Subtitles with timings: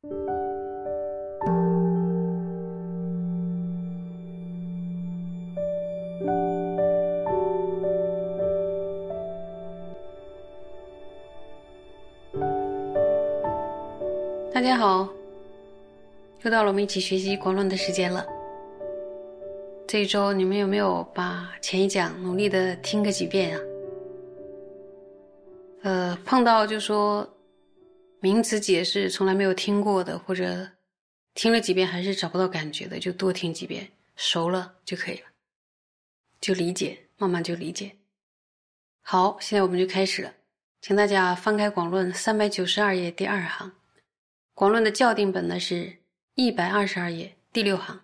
[0.00, 0.10] 大
[14.62, 15.08] 家好，
[16.42, 18.24] 又到了我们一起学习广论的时间了。
[19.84, 23.60] 这一周你们有没有把前一讲努力的听个几遍啊？
[25.82, 27.28] 呃，碰到就说
[28.20, 30.72] 名词解释从来没有听过的，或者
[31.34, 35.26] 听了几遍还是找不到感觉的，就多听几遍，熟了就可以了，
[36.40, 37.96] 就理解，慢慢就理解。
[39.02, 40.34] 好，现在我们就开始了，
[40.80, 43.72] 请大家翻开广论三百九十二页第二行。
[44.54, 45.98] 广论的校订本呢是
[46.34, 48.02] 一百二十二页第六行，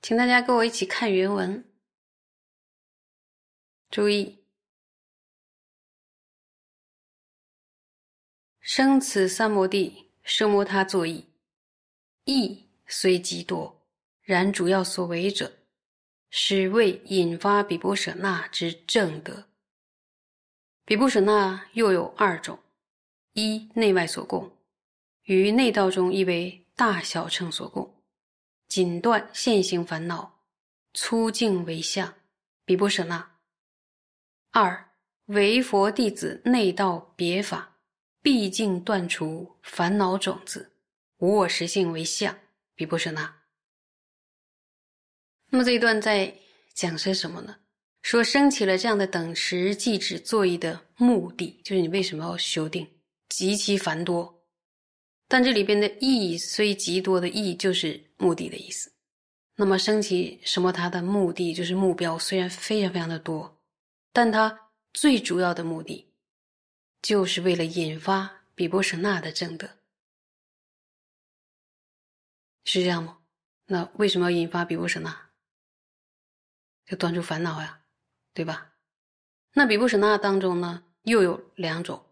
[0.00, 1.64] 请大家跟我一起看原文。
[3.90, 4.43] 注意，
[8.66, 11.26] 生此三摩地，生摩他作意，
[12.24, 13.86] 意虽极多，
[14.22, 15.52] 然主要所为者，
[16.30, 19.44] 是为引发比波舍那之正德。
[20.86, 22.58] 比波舍那又有二种：
[23.34, 24.50] 一内外所供。
[25.24, 27.94] 于内道中，亦为大小乘所供，
[28.66, 30.40] 仅断现行烦恼，
[30.94, 32.14] 粗净为相，
[32.64, 33.30] 比波舍那。
[34.52, 34.88] 二
[35.26, 37.73] 为佛弟子内道别法，
[38.24, 40.72] 毕竟断除烦恼种子，
[41.18, 42.34] 无我实性为相，
[42.74, 43.42] 比波舍那。
[45.50, 46.34] 那么这一段在
[46.72, 47.54] 讲些什么呢？
[48.00, 52.88] 说升起了这样的等持即止作意的目的，就是你为什么要修定，
[53.28, 54.42] 极其繁多。
[55.28, 58.90] 但这里边的意义虽极多的意义就是目的的意思，
[59.56, 60.72] 那么升起什么？
[60.72, 63.60] 它的目的就是目标，虽然非常非常的多，
[64.14, 66.13] 但它最主要的目的，
[67.04, 69.68] 就是为了引发比波舍那的正德，
[72.64, 73.18] 是这样吗？
[73.66, 75.14] 那为什么要引发比波舍那？
[76.86, 77.82] 就断除烦恼呀，
[78.32, 78.72] 对吧？
[79.52, 82.02] 那比波舍那当中呢，又有两种，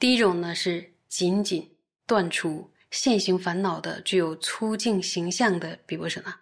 [0.00, 1.70] 第一种呢是仅仅。
[2.04, 6.40] 断除现行烦恼的具有粗净形象的比波舍那，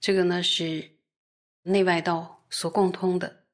[0.00, 0.90] 这个呢是
[1.62, 3.44] 内外道所共通的，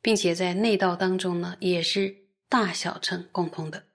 [0.00, 2.16] 并且在内道当中呢也是
[2.48, 3.88] 大小乘共通的。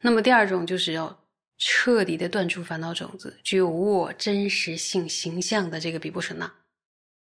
[0.00, 6.64] 那么第二种就是要彻底的断除烦恼种子，具有我真实性形象的这个比波舍那，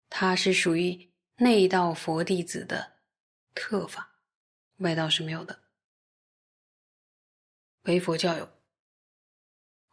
[0.09, 2.99] 它是属于内道佛弟子的
[3.55, 4.19] 特法，
[4.77, 5.63] 外道是没有的，
[7.83, 8.49] 唯佛教有。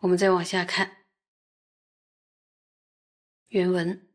[0.01, 1.07] 我们再往下看
[3.47, 4.09] 原文，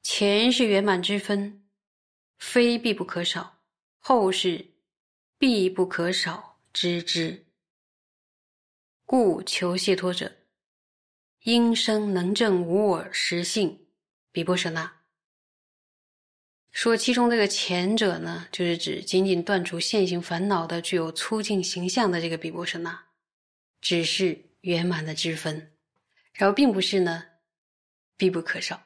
[0.00, 1.68] 前是圆满之分，
[2.38, 3.59] 非必不可少；
[4.00, 4.72] 后是
[5.38, 7.46] 必不可少知之。
[9.04, 10.36] 故求解脱者，
[11.44, 13.86] 应生能证无我实性，
[14.32, 15.00] 比波舍那。
[16.70, 23.06] 说其中这个前者呢，就是指仅仅断除现行烦恼的、具有粗净形象的这个比波舍那。
[23.80, 25.72] 只是圆满的之分，
[26.34, 27.24] 然后并不是呢
[28.16, 28.82] 必不可少。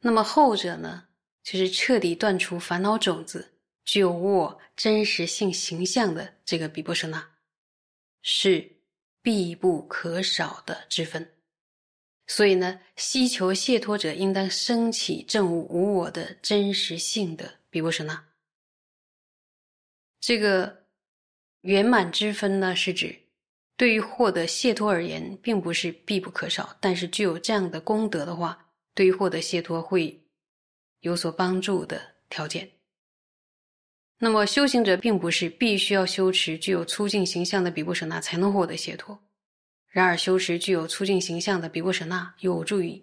[0.00, 1.08] 那么后者呢，
[1.46, 3.52] 就是彻底断除烦恼种子、
[3.84, 7.24] 具有我真实性形象的这个比波舍那，
[8.20, 8.78] 是
[9.22, 11.36] 必不可少的之分。
[12.26, 18.26] 所以呢，希求解脱者应当升起证悟无我的真实性的比波舍那。
[20.20, 20.84] 这个。
[21.62, 23.22] 圆满之分呢，是指
[23.76, 30.24] 对于获得解脱而言，并不是必不可少，但是具有这样的功德的话，对于获得解脱会
[31.06, 32.70] 有所帮助的条件。
[34.18, 39.18] 那么修行者并不是必须要修持具有粗净形象的比布舍那才能获得解脱，
[39.88, 43.02] 然而修持具有粗净形象的比布舍那有助于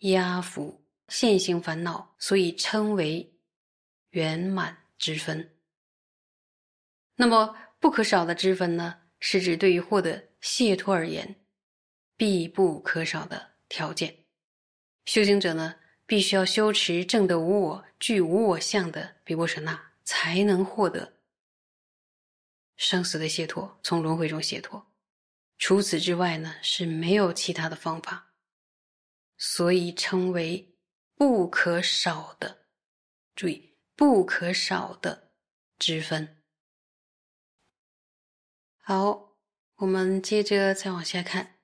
[0.00, 3.32] 压服现行烦恼，所以称为
[4.10, 5.50] 圆满之分。
[7.16, 7.56] 那么。
[7.82, 11.34] 不可少的之分呢，是指对于获得解脱而言，
[12.14, 14.14] 必不可少的条件。
[15.06, 15.74] 修行者呢，
[16.10, 21.20] 必须要修持正得无我、具无我相的比波舍那，才能获得
[22.74, 24.90] 生死的解脱，从轮回中解脱。
[25.56, 28.32] 除此之外呢，是没有其他的方法，
[29.38, 30.74] 所以称为
[31.14, 32.66] 不可少的。
[33.36, 35.30] 注意，不可少的
[35.78, 36.42] 之分。
[38.80, 39.36] 好，
[39.76, 41.59] 我们接着再往下看。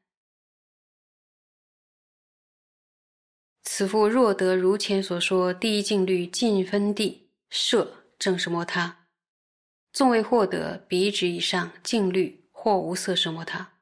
[3.79, 9.09] 此复若得如前所说第一境律尽分地摄正是摩他，
[9.93, 13.75] 纵未获得彼指以上境律，或无色奢摩他，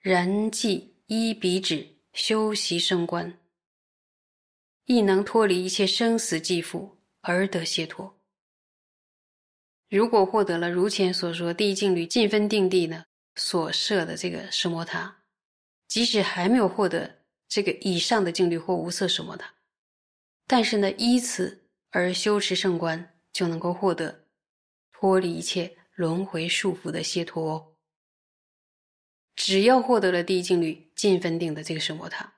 [0.00, 3.38] 然即依彼止修习升观，
[4.86, 8.12] 亦能脱离一切生死继缚而得解脱。
[9.88, 13.04] 如果获得了如前所说第一境律尽分定地呢
[13.36, 15.18] 所设的这个奢摩他，
[15.86, 19.54] 即使还没有获得这个以上的境律或无色奢摩他，
[20.46, 24.26] 但是呢依此而修持圣观，就能够获得
[24.92, 27.74] 脱离一切轮回束缚的解脱哦。
[29.34, 32.34] 只要获得了第一境律尽分定的这个奢摩他，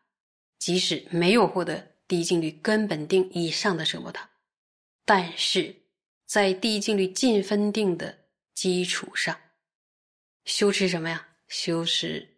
[0.59, 4.31] 即使没有获得第一境律根本定以上的奢摩他，
[5.05, 5.77] 但是。
[6.29, 9.41] 在第一境律尽分定的基础上，
[10.45, 11.27] 修持什么呀？
[11.49, 12.37] 修持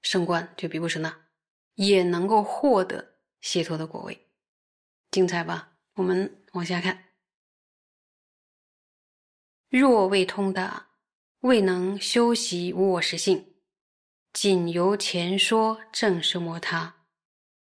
[0.00, 1.23] 圣观，就比如说那，
[1.74, 4.28] 也能够获得解脱的果位，
[5.10, 5.76] 精彩吧？
[5.94, 7.12] 我们往下看。
[9.68, 10.88] 若未通达，
[11.40, 13.54] 未能修习无我实性，
[14.32, 17.06] 仅由前说正是摩他，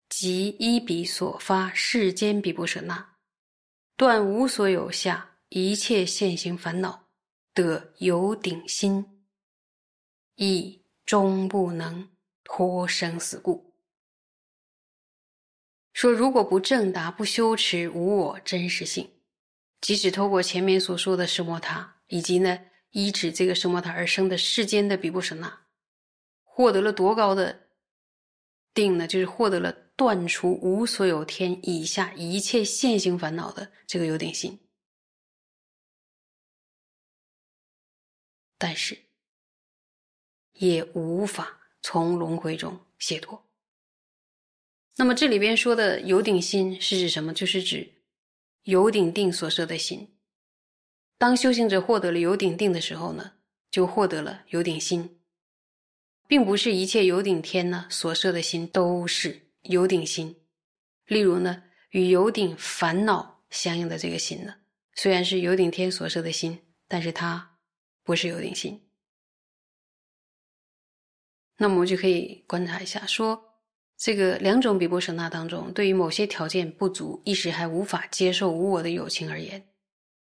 [0.07, 3.17] 即依彼所发世间比不舍那。
[3.97, 7.09] 断无所有下一切现行烦恼，
[7.53, 9.25] 得有顶心，
[10.35, 12.09] 亦终不能
[12.45, 13.68] 脱生死故。
[15.99, 19.19] 说如果不正达、不修持无我真实性，
[19.81, 22.57] 即使透过前面所说的释摩他，以及呢
[22.91, 25.65] 依止这个释摩他而生的世间的比波舍那，
[26.45, 27.67] 获得了多高的
[28.73, 29.05] 定呢？
[29.05, 29.73] 就是获得了。
[29.97, 34.57] 断除无所有天以下一切现行烦恼的这个有点心，
[38.57, 38.97] 但是
[40.53, 43.48] 也无法从轮回中解脱。
[44.99, 47.33] 那么这里边说的有顶心是指什么？
[47.33, 47.89] 就是指
[48.63, 50.19] 有顶定所设的心。
[51.17, 53.31] 当修行者获得了有顶定的时候呢，
[53.71, 55.21] 就获得了有顶心，
[56.27, 59.47] 并不是一切有顶天呢所设的心都是。
[59.63, 60.35] 有顶心，
[61.05, 64.55] 例如呢，与有顶烦恼相应的这个心呢，
[64.95, 66.59] 虽然是有顶天所设的心，
[66.89, 67.57] 但是它
[68.03, 68.85] 不是有顶心。
[71.57, 73.48] 那么我们就可以观察一下，说
[73.99, 79.67] 这个两种比波舍那当中，对于某些条件不足、一时还无法接受无我的友情而言，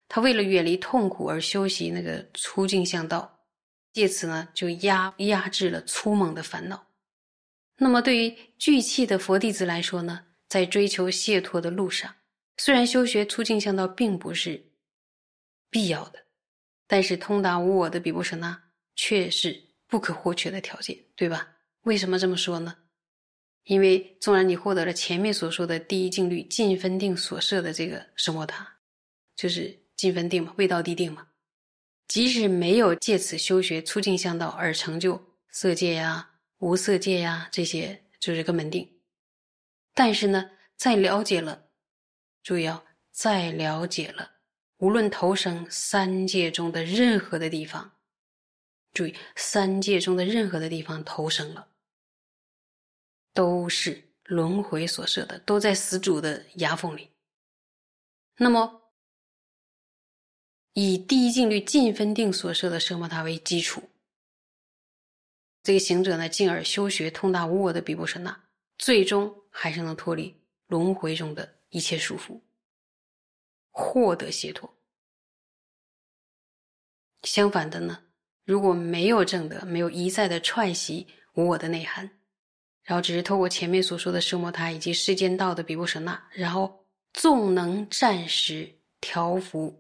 [0.08, 3.40] 他为了远离痛苦而修习那个粗净向道，
[3.92, 6.86] 借此呢就压压制了粗猛的烦恼。
[7.76, 12.14] 那么，对于聚气的佛弟子来说呢，在追求解脱的路上，
[12.56, 14.72] 虽然修学粗净向道并不是
[15.68, 16.18] 必要的，
[16.86, 18.58] 但是通达无我的比波舍那
[18.96, 21.46] 却是不可或缺的条件，对吧？
[21.82, 22.74] 为什么这么说呢？
[23.64, 28.76] 因为纵然你获得了前面所说的第一定律尽分定所设的这个什摩他，
[29.36, 31.28] 就是尽分定嘛，未到地定嘛，
[32.08, 36.26] 即使没有借此修学促进向道而成就色界呀。
[36.58, 38.86] 无色界呀，这些就是根本定。
[39.94, 41.68] 但是呢，在了解了，
[42.42, 44.30] 注意啊，在了解了，
[44.76, 47.92] 无论投生三界中的任何的地方，
[48.92, 51.68] 注意三界中的任何的地方投生了，
[53.32, 57.11] 都是轮回所设的，都在死主的牙缝里。
[58.37, 58.93] 那么，
[60.73, 63.91] 以第一境律尽分定所设的奢摩他为基础。
[65.63, 72.41] 这个行者呢，进而修学通达无我的比波舍那，最终还是能脱离轮回中的一切束缚，
[73.70, 74.75] 获得解脱。
[77.22, 78.05] 相反的呢，
[78.44, 82.19] 如果没有正德，没有一再的串习无我的内涵，
[82.91, 88.69] 然后只是透过前面所说的奢摩他以及世间道的比波舍那，然后纵能暂时
[89.01, 89.73] 调伏，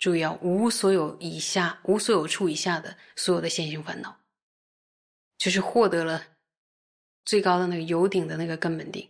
[0.00, 4.16] 注意啊，无所有以下、无所有处以下的所有的现行烦恼。
[5.38, 6.20] 就是获得了
[7.24, 9.08] 最高的那个有顶的那个根本定，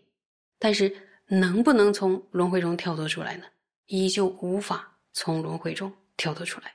[0.59, 0.95] 但是
[1.27, 3.47] 能不能从轮回中跳脱出来呢？
[3.87, 6.71] 依旧无法从轮回中跳脱出来。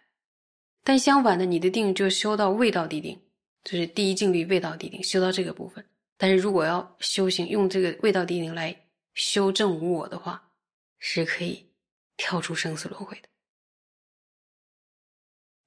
[0.83, 3.21] 但相反的，你的定就修到未到地定，
[3.63, 5.85] 就是第一境律未到地定，修到这个部分。
[6.19, 8.75] 但是如果要修行用这个味道地定来
[9.13, 10.51] 修正无我的话，
[10.99, 11.65] 是可以
[12.17, 13.29] 跳出生死轮回的。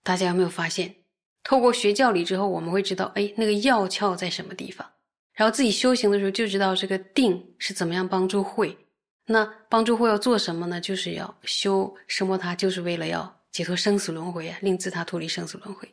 [0.03, 0.95] 大家有没有发现？
[1.43, 4.89] 透过学教理之后，我们会知道，哎，那个要窍在什么地方。
[5.33, 8.77] 然后自己修行的时候就知道这个定是怎么样帮助慧。
[9.25, 10.79] 那帮助慧要做什么呢？
[10.79, 15.89] 就是要修生摩他，就是为了要解脱生死轮回啊，令自他脱离生死轮回。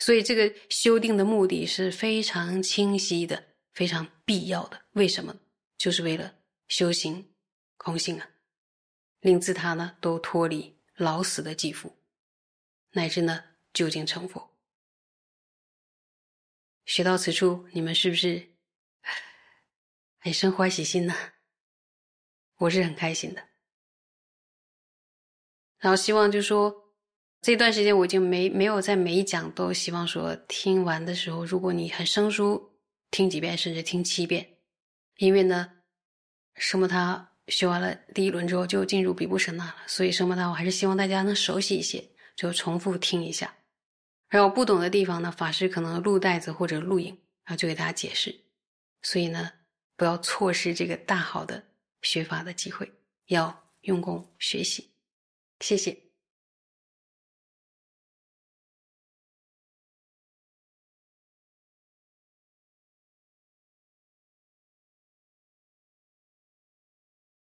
[0.00, 3.42] 所以这个修定的目的是非常清晰的，
[3.72, 4.82] 非常必要的。
[4.92, 5.34] 为什么？
[5.78, 6.36] 就是为了
[6.68, 7.34] 修行
[7.76, 8.30] 空性啊，
[9.20, 11.92] 令自他呢都脱离老死的肌缚，
[12.92, 14.56] 乃至呢究竟成佛。
[16.84, 18.50] 学到此处，你们是不是
[20.18, 21.14] 很生欢喜心呢？
[22.58, 23.48] 我是很开心的。
[25.78, 26.94] 然后希望就说
[27.40, 32.71] 这段时间我已经没没有在每一讲都希望说听完的时候，如果你很生疏，
[33.12, 34.56] 听几遍甚至听七遍，
[35.18, 35.70] 因为呢，
[36.56, 42.02] 什么他学完了第一轮之后就进入比布什那了，所以什么他我还是希望大家能熟悉一些，
[42.34, 43.54] 就重复听一下。
[44.28, 47.08] 然后不懂的地方呢，法师可能录带子或者录影，
[47.44, 48.34] 然后就给大家解释。
[49.02, 49.52] 所以呢，
[49.94, 51.62] 不要错失这个大好的
[52.00, 52.90] 学法的机会，
[53.26, 54.90] 要用功学习。
[55.60, 56.11] 谢谢。